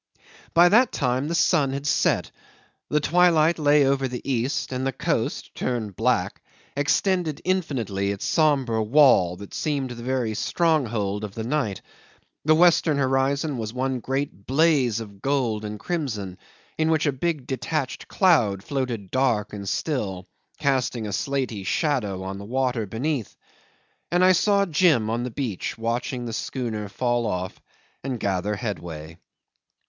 [0.55, 2.31] 'By that time the sun had set.
[2.89, 6.41] The twilight lay over the east, and the coast, turned black,
[6.75, 11.83] extended infinitely its sombre wall that seemed the very stronghold of the night;
[12.43, 16.39] the western horizon was one great blaze of gold and crimson
[16.79, 20.27] in which a big detached cloud floated dark and still,
[20.57, 23.35] casting a slaty shadow on the water beneath,
[24.11, 27.61] and I saw Jim on the beach watching the schooner fall off
[28.03, 29.19] and gather headway.